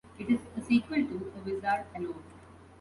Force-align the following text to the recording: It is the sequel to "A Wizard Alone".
It 0.17 0.31
is 0.31 0.39
the 0.55 0.63
sequel 0.63 0.97
to 0.97 1.31
"A 1.37 1.43
Wizard 1.43 1.85
Alone". 1.95 2.23